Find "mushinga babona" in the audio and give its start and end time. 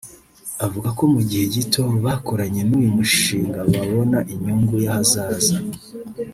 2.97-4.17